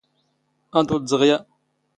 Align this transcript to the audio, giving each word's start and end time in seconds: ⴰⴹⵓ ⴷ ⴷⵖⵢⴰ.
ⴰⴹⵓ 0.79 0.89
ⴷ 0.99 0.99
ⴷⵖⵢⴰ. 1.09 1.37